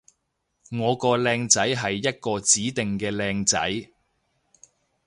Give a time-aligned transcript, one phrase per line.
[0.71, 3.91] 我個靚仔係一個指定嘅靚仔